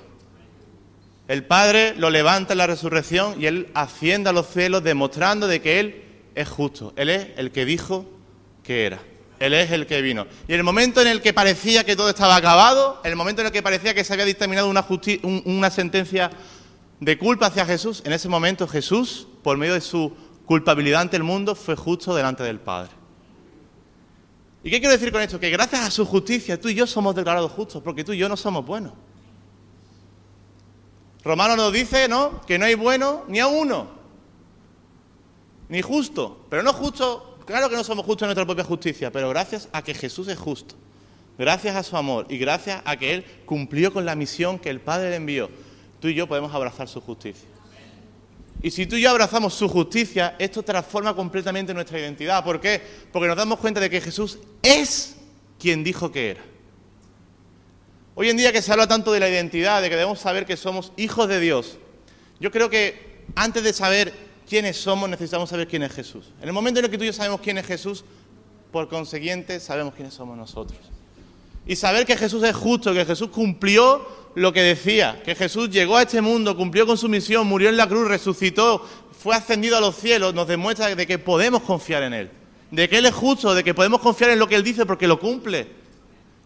[1.27, 5.61] El Padre lo levanta en la resurrección y Él asciende a los cielos demostrando de
[5.61, 6.05] que Él
[6.35, 6.93] es justo.
[6.97, 8.07] Él es el que dijo
[8.63, 9.01] que era.
[9.41, 10.27] Él es el que vino.
[10.49, 13.53] Y el momento en el que parecía que todo estaba acabado, el momento en el
[13.53, 14.87] que parecía que se había dictaminado una,
[15.45, 16.31] una sentencia
[17.01, 20.13] de culpa hacia Jesús, en ese momento Jesús, por medio de su
[20.45, 22.91] culpabilidad ante el mundo, fue justo delante del Padre.
[24.65, 25.39] ¿Y qué quiero decir con esto?
[25.39, 28.29] Que gracias a su justicia tú y yo somos declarados justos, porque tú y yo
[28.29, 28.93] no somos buenos.
[31.23, 32.41] Romano nos dice, ¿no?
[32.43, 33.89] Que no hay bueno ni a uno,
[35.69, 36.47] ni justo.
[36.49, 39.83] Pero no justo, claro que no somos justos en nuestra propia justicia, pero gracias a
[39.83, 40.75] que Jesús es justo,
[41.39, 44.81] gracias a su amor y gracias a que Él cumplió con la misión que el
[44.81, 45.51] Padre le envió,
[45.99, 47.49] tú y yo podemos abrazar su justicia.
[48.61, 52.45] Y si tú y yo abrazamos su justicia, esto transforma completamente nuestra identidad.
[52.45, 52.83] ¿Por qué?
[53.13, 55.17] Porque nos damos cuenta de que Jesús es
[55.61, 56.43] quien dijo que era.
[58.15, 60.57] Hoy en día que se habla tanto de la identidad, de que debemos saber que
[60.57, 61.79] somos hijos de Dios,
[62.41, 66.27] yo creo que antes de saber quiénes somos necesitamos saber quién es Jesús.
[66.41, 68.05] En el momento en el que tú y yo sabemos quién es Jesús,
[68.73, 70.79] por consiguiente sabemos quiénes somos nosotros.
[71.67, 75.97] Y saber que Jesús es justo, que Jesús cumplió lo que decía, que Jesús llegó
[75.97, 78.87] a este mundo, cumplió con su misión, murió en la cruz, resucitó,
[79.19, 82.31] fue ascendido a los cielos, nos demuestra de que podemos confiar en Él,
[82.71, 85.07] de que Él es justo, de que podemos confiar en lo que Él dice porque
[85.07, 85.79] lo cumple.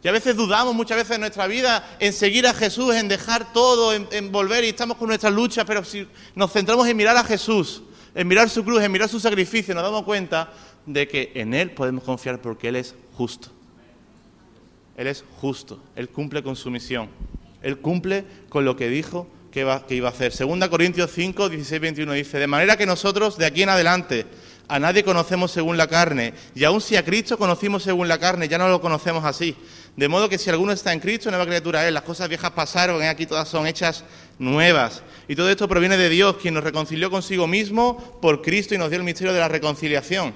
[0.02, 3.52] Y a veces dudamos muchas veces en nuestra vida en seguir a Jesús, en dejar
[3.52, 7.22] todo, en, volver y estamos con nuestras luchas, pero si nos centramos en mirar a
[7.22, 7.82] Jesús,
[8.14, 10.52] en mirar su cruz, en mirar su sacrificio, nos damos cuenta
[10.86, 13.48] de que en Él podemos confiar porque Él es justo.
[14.96, 17.08] Él es justo, Él cumple con su misión,
[17.62, 20.32] Él cumple con lo que dijo que iba, a hacer.
[20.32, 24.26] Segunda Corintios 5, 16, 21 dice, de manera que nosotros de aquí en adelante
[24.68, 28.48] a nadie conocemos según la carne, y aun si a Cristo conocimos según la carne,
[28.48, 29.54] ya no lo conocemos así.
[29.94, 33.02] De modo que si alguno está en Cristo, nueva criatura es, las cosas viejas pasaron,
[33.02, 34.04] aquí todas son hechas
[34.38, 35.02] nuevas.
[35.28, 38.88] Y todo esto proviene de Dios, quien nos reconcilió consigo mismo por Cristo y nos
[38.88, 40.32] dio el misterio de la reconciliación.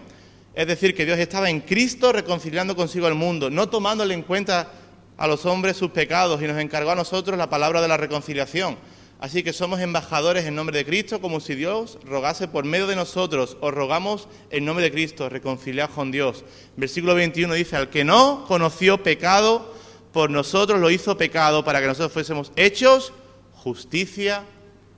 [0.54, 4.70] Es decir, que Dios estaba en Cristo reconciliando consigo al mundo, no tomándole en cuenta
[5.16, 8.76] a los hombres sus pecados y nos encargó a nosotros la palabra de la reconciliación.
[9.18, 12.96] Así que somos embajadores en nombre de Cristo, como si Dios rogase por medio de
[12.96, 13.56] nosotros.
[13.60, 16.44] Os rogamos en nombre de Cristo, reconciliad con Dios.
[16.76, 19.74] Versículo 21 dice, al que no conoció pecado,
[20.12, 23.14] por nosotros lo hizo pecado, para que nosotros fuésemos hechos
[23.54, 24.44] justicia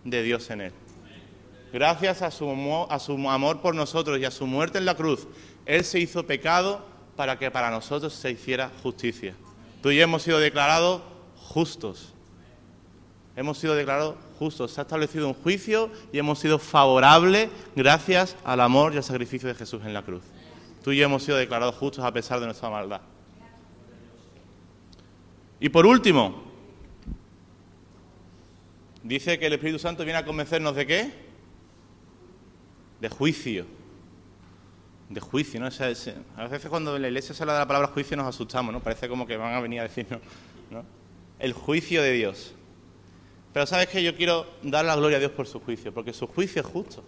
[0.05, 0.73] de Dios en él.
[1.73, 5.29] Gracias a su, a su amor por nosotros y a su muerte en la cruz,
[5.65, 9.35] Él se hizo pecado para que para nosotros se hiciera justicia.
[9.83, 11.03] Tú y yo hemos sido declarados
[11.37, 12.15] justos
[13.39, 18.61] hemos sido declarados justos, se ha establecido un juicio y hemos sido favorables gracias al
[18.61, 20.25] amor y al sacrificio de Jesús en la cruz.
[20.83, 23.01] Tú y yo hemos sido declarados justos a pesar de nuestra maldad.
[25.61, 26.43] Y por último,
[29.05, 31.13] dice que el Espíritu Santo viene a convencernos de qué?
[33.01, 33.67] De juicio.
[35.09, 35.67] De juicio, ¿no?
[35.67, 38.81] a veces cuando en la iglesia se habla de la palabra juicio nos asustamos, ¿no?
[38.81, 40.21] Parece como que van a venir a decirnos,
[40.71, 40.85] ¿no?
[41.39, 42.55] El juicio de Dios.
[43.53, 46.27] Pero sabes que yo quiero dar la gloria a Dios por su juicio, porque su
[46.27, 47.03] juicio es justo.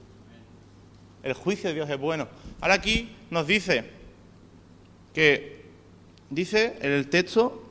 [1.22, 2.28] El juicio de Dios es bueno.
[2.60, 3.90] Ahora aquí nos dice
[5.12, 5.66] que,
[6.30, 7.70] dice en el texto,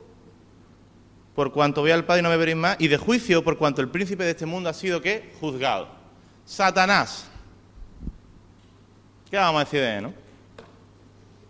[1.34, 3.80] por cuanto voy al Padre y no me veréis más, y de juicio por cuanto
[3.80, 5.32] el príncipe de este mundo ha sido ¿qué?
[5.40, 5.88] Juzgado.
[6.44, 7.26] Satanás.
[9.30, 10.14] ¿Qué vamos a decir de él, no?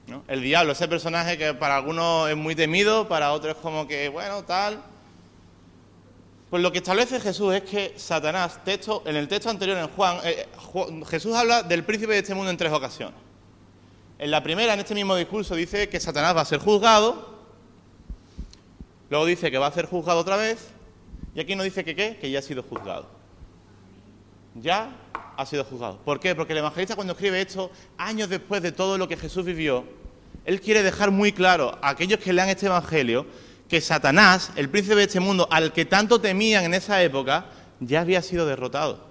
[0.06, 0.24] ¿No?
[0.26, 4.08] El diablo, ese personaje que para algunos es muy temido, para otros es como que,
[4.08, 4.82] bueno, tal.
[6.50, 10.18] Pues lo que establece Jesús es que Satanás, texto, en el texto anterior en Juan,
[10.24, 10.48] eh,
[11.08, 13.14] Jesús habla del príncipe de este mundo en tres ocasiones.
[14.18, 17.38] En la primera, en este mismo discurso, dice que Satanás va a ser juzgado,
[19.08, 20.70] luego dice que va a ser juzgado otra vez,
[21.36, 23.06] y aquí no dice que qué, que ya ha sido juzgado.
[24.56, 24.90] Ya
[25.36, 25.98] ha sido juzgado.
[26.04, 26.34] ¿Por qué?
[26.34, 29.84] Porque el evangelista cuando escribe esto, años después de todo lo que Jesús vivió,
[30.44, 33.24] él quiere dejar muy claro a aquellos que lean este evangelio
[33.70, 37.46] que Satanás, el príncipe de este mundo, al que tanto temían en esa época,
[37.78, 39.06] ya había sido derrotado.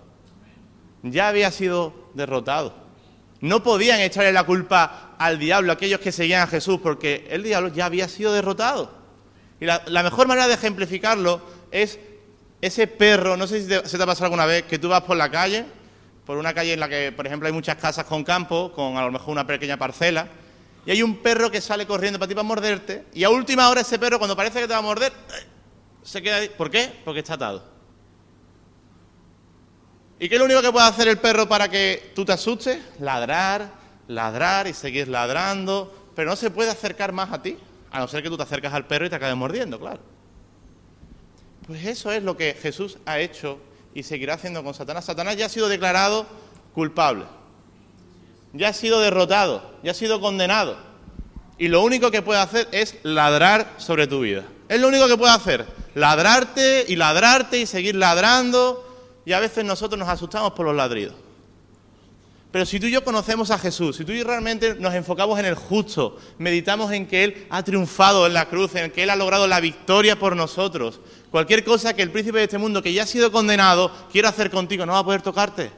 [1.01, 2.75] Ya había sido derrotado.
[3.39, 7.69] No podían echarle la culpa al diablo, aquellos que seguían a Jesús, porque el diablo
[7.69, 8.91] ya había sido derrotado.
[9.61, 11.41] Y la, mejor manera de ejemplificarlo
[11.71, 11.97] es
[12.61, 15.15] ese perro, no sé si se te ha pasado alguna vez, que tú vas por
[15.15, 15.65] la calle,
[16.25, 19.03] por una calle en la que, por ejemplo, hay muchas casas con campo, con a
[19.03, 20.27] lo mejor una pequeña parcela,
[20.85, 23.81] y hay un perro que sale corriendo para ti para morderte, y a última hora
[23.81, 25.11] ese perro, cuando parece que te va a morder,
[26.03, 26.49] se queda ahí.
[26.49, 26.91] ¿Por qué?
[27.03, 27.63] Porque está atado.
[30.19, 32.79] ¿Y qué es lo único que puede hacer el perro para que tú te asustes?
[32.99, 33.71] Ladrar,
[34.07, 37.57] ladrar y seguir ladrando, pero no se puede acercar más a ti,
[37.91, 40.01] a no ser que tú te acercas al perro y te acabes mordiendo, claro.
[41.67, 43.59] Pues eso es lo que Jesús ha hecho
[43.93, 45.05] y seguirá haciendo con Satanás.
[45.05, 46.25] Satanás ya ha sido declarado
[46.73, 47.25] culpable
[48.53, 50.77] ya ha sido derrotado, ya ha sido condenado.
[51.57, 54.45] Y lo único que puede hacer es ladrar sobre tu vida.
[54.69, 55.65] Es lo único que puede hacer.
[55.93, 58.85] Ladrarte y ladrarte y seguir ladrando.
[59.25, 61.15] Y a veces nosotros nos asustamos por los ladridos.
[62.51, 65.37] Pero si tú y yo conocemos a Jesús, si tú y yo realmente nos enfocamos
[65.37, 69.11] en el justo, meditamos en que Él ha triunfado en la cruz, en que Él
[69.11, 72.91] ha logrado la victoria por nosotros, cualquier cosa que el príncipe de este mundo, que
[72.91, 75.69] ya ha sido condenado, quiera hacer contigo, no va a poder tocarte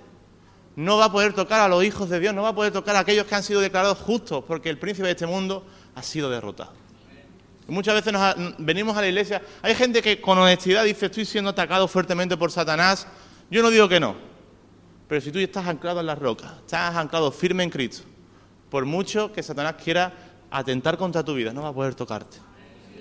[0.76, 2.96] no va a poder tocar a los hijos de Dios, no va a poder tocar
[2.96, 6.30] a aquellos que han sido declarados justos, porque el príncipe de este mundo ha sido
[6.30, 6.74] derrotado.
[7.68, 8.14] muchas veces
[8.58, 12.52] venimos a la iglesia, hay gente que con honestidad dice, estoy siendo atacado fuertemente por
[12.52, 13.08] Satanás.
[13.50, 14.16] Yo no digo que no,
[15.08, 18.04] pero si tú estás anclado en la roca, estás anclado firme en Cristo,
[18.70, 20.14] por mucho que Satanás quiera
[20.50, 22.38] atentar contra tu vida, no va a poder tocarte,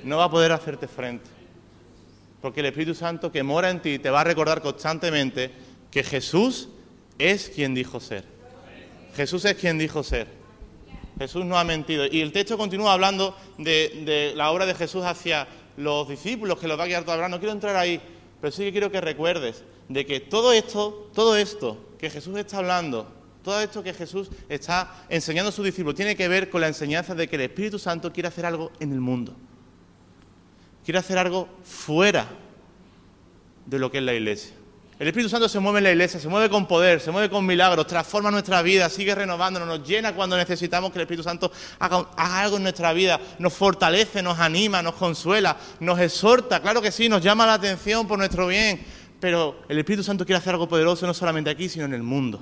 [0.02, 1.30] no va a poder hacerte frente.
[2.40, 5.52] Porque el Espíritu Santo que mora en ti te va a recordar constantemente
[5.90, 6.68] que Jesús
[7.20, 8.24] es quien dijo ser.
[9.14, 10.26] Jesús es quien dijo ser.
[11.18, 12.06] Jesús no ha mentido.
[12.06, 16.78] Y el texto continúa hablando de, la obra de Jesús hacia los discípulos, que los
[16.78, 17.36] va a quedar todo hablando.
[17.36, 18.00] No quiero entrar ahí,
[18.40, 22.58] pero sí que quiero que recuerdes de que todo esto, todo esto que Jesús está
[22.58, 23.06] hablando,
[23.44, 27.14] todo esto que Jesús está enseñando a sus discípulos, tiene que ver con la enseñanza
[27.14, 29.34] de que el Espíritu Santo quiere hacer algo en el mundo.
[30.84, 32.28] Quiere hacer algo fuera
[33.66, 34.59] de lo que es la iglesia
[35.00, 37.46] El Espíritu Santo se mueve en la iglesia, se mueve con poder, se mueve con
[37.46, 42.10] milagros, transforma nuestra vida, sigue renovándonos, nos llena cuando necesitamos que el Espíritu Santo haga,
[42.18, 47.08] algo en nuestra vida, nos fortalece, nos anima, nos consuela, nos exhorta, claro que sí,
[47.08, 48.84] nos llama la atención por nuestro bien,
[49.20, 52.38] pero el Espíritu Santo quiere hacer algo poderoso no solamente aquí, sino en el mundo.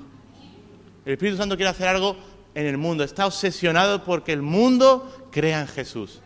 [1.07, 2.17] El Espíritu Santo quiere hacer algo
[2.57, 6.19] en el mundo, está obsesionado porque el mundo crea en Jesús.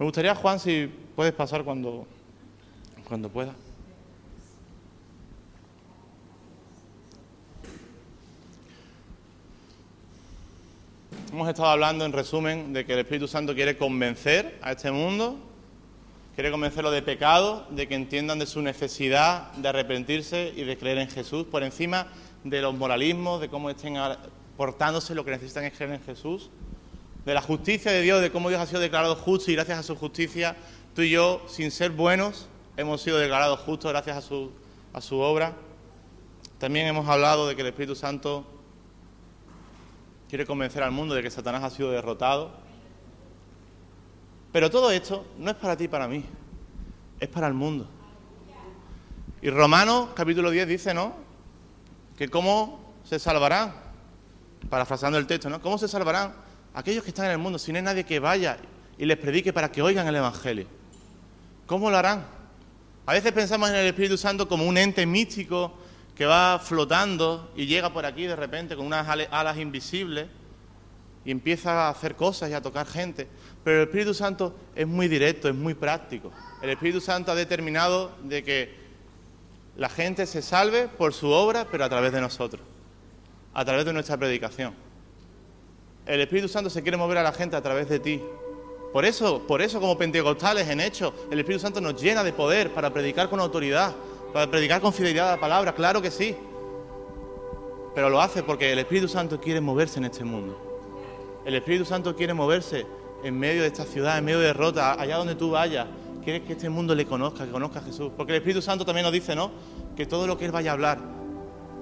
[0.00, 2.08] Me gustaría, Juan, si puedes pasar cuando,
[3.06, 3.54] cuando pueda.
[11.34, 15.36] Hemos estado hablando, en resumen, de que el Espíritu Santo quiere convencer a este mundo,
[16.36, 20.98] quiere convencerlo de pecado, de que entiendan de su necesidad de arrepentirse y de creer
[20.98, 22.06] en Jesús, por encima
[22.44, 23.96] de los moralismos, de cómo estén
[24.56, 26.50] portándose, lo que necesitan es creer en Jesús,
[27.24, 29.82] de la justicia de Dios, de cómo Dios ha sido declarado justo y gracias a
[29.82, 30.54] su justicia,
[30.94, 34.52] tú y yo, sin ser buenos, hemos sido declarados justos gracias a su,
[34.92, 35.56] a su obra.
[36.58, 38.53] También hemos hablado de que el Espíritu Santo
[40.34, 42.50] quiere convencer al mundo de que Satanás ha sido derrotado.
[44.50, 46.24] Pero todo esto no es para ti y para mí,
[47.20, 47.86] es para el mundo.
[49.42, 51.14] Y Romanos capítulo 10 dice, ¿no?
[52.18, 53.74] Que cómo se salvarán,
[54.68, 55.62] parafraseando el texto, ¿no?
[55.62, 56.34] ¿Cómo se salvarán
[56.74, 58.58] aquellos que están en el mundo si no hay nadie que vaya
[58.98, 60.66] y les predique para que oigan el Evangelio?
[61.64, 62.26] ¿Cómo lo harán?
[63.06, 65.74] A veces pensamos en el Espíritu Santo como un ente místico
[66.14, 70.28] que va flotando y llega por aquí de repente con unas alas invisibles
[71.24, 73.26] y empieza a hacer cosas y a tocar gente.
[73.64, 76.30] Pero el Espíritu Santo es muy directo, es muy práctico.
[76.62, 78.84] El Espíritu Santo ha determinado de que
[79.76, 82.62] la gente se salve por su obra, pero a través de nosotros,
[83.54, 84.74] a través de nuestra predicación.
[86.06, 88.22] El Espíritu Santo se quiere mover a la gente a través de ti.
[88.92, 92.72] Por eso, por eso como pentecostales en hecho, el Espíritu Santo nos llena de poder
[92.72, 93.94] para predicar con autoridad,
[94.34, 96.34] para predicar con fidelidad la palabra, claro que sí.
[97.94, 100.60] Pero lo hace porque el Espíritu Santo quiere moverse en este mundo.
[101.44, 102.84] El Espíritu Santo quiere moverse
[103.22, 105.86] en medio de esta ciudad, en medio de Rota, allá donde tú vayas.
[106.24, 108.10] Quieres que este mundo le conozca, que conozca a Jesús.
[108.16, 109.52] Porque el Espíritu Santo también nos dice, ¿no?
[109.94, 110.98] Que todo lo que Él vaya a hablar,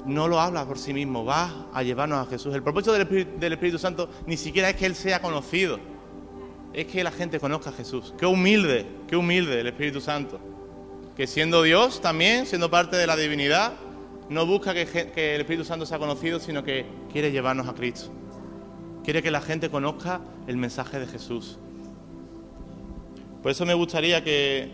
[0.05, 2.55] no lo habla por sí mismo, va a llevarnos a Jesús.
[2.55, 5.81] El propósito del Espíritu, del Espíritu Santo ni siquiera es que Él sea conocido,
[6.75, 8.13] es que la gente conozca a Jesús.
[8.19, 10.52] Qué humilde, qué humilde el Espíritu Santo
[11.17, 13.73] que siendo Dios también, siendo parte de la divinidad,
[14.29, 14.83] no busca que,
[15.35, 18.11] el Espíritu Santo sea conocido, sino que quiere llevarnos a Cristo.
[19.05, 21.59] Quiere que la gente conozca el mensaje de Jesús.
[23.43, 24.71] Por eso me gustaría que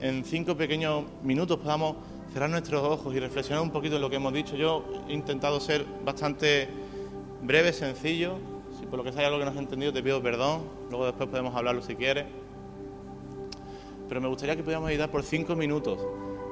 [0.00, 1.96] en cinco pequeños minutos podamos
[2.32, 4.56] cerrar nuestros ojos y reflexionar un poquito en lo que hemos dicho.
[4.56, 6.68] Yo he intentado ser bastante
[7.42, 8.38] breve, sencillo.
[8.78, 10.62] Si por lo que sea algo que no has entendido, te pido perdón.
[10.90, 12.24] Luego después podemos hablarlo si quieres
[14.08, 15.98] pero me gustaría que pudiéramos ayudar por cinco minutos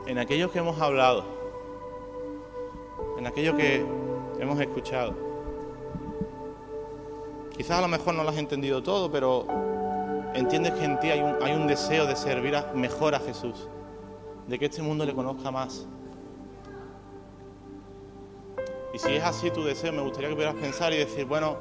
[0.07, 1.25] en aquello que hemos hablado,
[3.19, 3.85] en aquello que
[4.39, 5.15] hemos escuchado.
[7.57, 9.47] Quizás a lo mejor no lo has entendido todo, pero
[10.35, 13.69] entiendes que en ti hay un, hay un deseo de servir mejor a Jesús,
[14.49, 15.87] de que este mundo le conozca más.
[18.93, 21.57] Y si es así tu deseo, me gustaría que pudieras pensar y decir, bueno,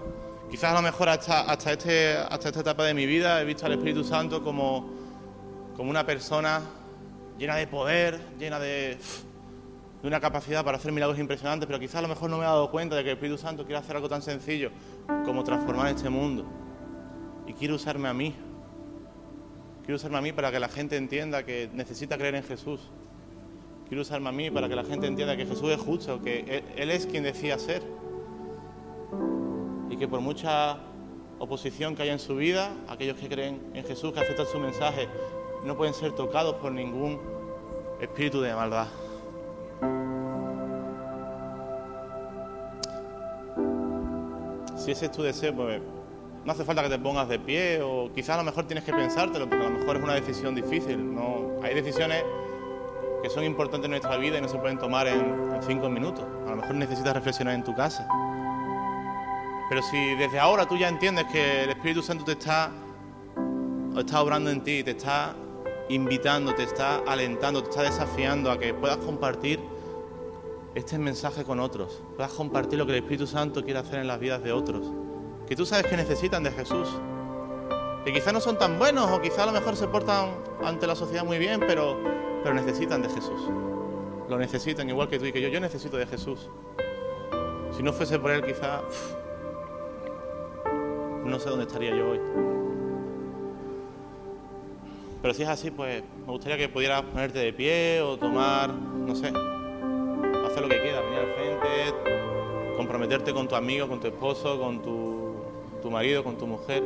[0.52, 3.74] quizás a lo mejor hasta, este, hasta esta etapa de mi vida he visto al
[3.74, 5.03] Espíritu Santo como
[5.76, 6.62] como una persona
[7.38, 8.98] llena de poder, llena de,
[10.04, 12.70] una capacidad para hacer milagros impresionantes, pero quizás a lo mejor no me he dado
[12.70, 14.70] cuenta de que el Espíritu Santo quiere hacer algo tan sencillo
[15.26, 16.46] como transformar este mundo.
[17.48, 18.36] Y quiere usarme a mí.
[19.82, 22.82] Quiere usarme a mí para que la gente entienda que necesita creer en Jesús.
[23.88, 26.92] Quiere usarme a mí para que la gente entienda que Jesús es justo, que Él
[26.92, 27.82] es quien decía ser.
[29.90, 30.80] Y que por mucha
[31.40, 35.08] oposición que haya en su vida, aquellos que creen en Jesús, que aceptan su mensaje,
[35.66, 37.20] no pueden ser tocados por ningún
[38.00, 38.88] espíritu de maldad.
[44.76, 45.82] Si ese es tu deseo, pues
[46.44, 48.92] no hace falta que te pongas de pie o quizás a lo mejor tienes que
[48.92, 51.16] pensártelo porque a lo mejor es una decisión difícil.
[51.16, 52.24] No, hay decisiones
[53.22, 56.26] que son importantes en nuestra vida y no se pueden tomar en, cinco minutos.
[56.46, 58.06] A lo mejor necesitas reflexionar en tu casa.
[59.70, 62.70] Pero si desde ahora tú ya entiendes que el Espíritu Santo te está,
[63.98, 65.34] está obrando en ti, te está
[65.90, 69.60] invitando, te está alentando, te está desafiando a que puedas compartir
[70.76, 74.20] este mensaje con otros, puedas compartir lo que el Espíritu Santo quiere hacer en las
[74.20, 74.88] vidas de otros,
[75.48, 76.88] que tú sabes que necesitan de Jesús,
[78.04, 80.32] que quizás no son tan buenos o quizás a lo mejor se portan
[80.64, 82.00] ante la sociedad muy bien, pero,
[82.44, 83.42] pero necesitan de Jesús,
[84.30, 86.50] lo necesitan igual que tú y que yo, yo necesito de Jesús.
[87.76, 88.82] Si no fuese por Él quizás
[91.26, 92.63] no sé dónde estaría yo hoy.
[95.24, 99.16] Pero si es así, pues me gustaría que pudieras ponerte de pie o tomar, no
[99.16, 104.60] sé, hacer lo que quieras, venir al frente, comprometerte con tu amigo, con tu esposo,
[104.60, 105.36] con tu,
[105.82, 106.84] tu marido, con tu mujer.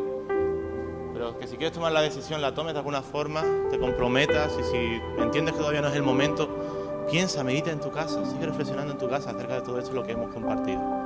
[1.13, 4.63] Pero que si quieres tomar la decisión, la tomes de alguna forma, te comprometas y
[4.65, 6.47] si entiendes que todavía no es el momento,
[7.09, 10.03] piensa, medita en tu casa, sigue reflexionando en tu casa acerca de todo esto lo
[10.03, 10.97] que hemos compartido.